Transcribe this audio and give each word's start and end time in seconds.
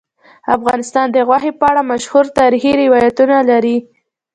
افغانستان 0.55 1.07
د 1.11 1.17
غوښې 1.27 1.51
په 1.59 1.65
اړه 1.71 1.81
مشهور 1.91 2.25
تاریخی 2.39 2.71
روایتونه 2.81 3.37
لري. 3.49 3.77